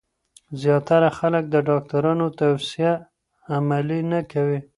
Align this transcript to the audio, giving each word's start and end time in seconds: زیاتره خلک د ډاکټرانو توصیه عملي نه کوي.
زیاتره 0.61 1.09
خلک 1.17 1.43
د 1.49 1.55
ډاکټرانو 1.69 2.25
توصیه 2.39 2.93
عملي 3.55 4.01
نه 4.11 4.19
کوي. 4.31 4.59